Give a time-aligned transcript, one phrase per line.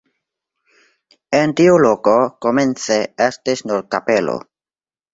[1.41, 2.15] En tiu loko
[2.47, 4.39] komence estis nur kapelo.